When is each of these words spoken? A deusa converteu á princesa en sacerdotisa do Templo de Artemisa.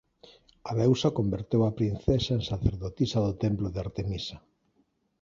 A 0.69 0.71
deusa 0.79 1.15
converteu 1.19 1.61
á 1.67 1.69
princesa 1.79 2.31
en 2.37 2.43
sacerdotisa 2.51 3.17
do 3.25 3.33
Templo 3.43 3.67
de 3.73 3.79
Artemisa. 3.85 4.37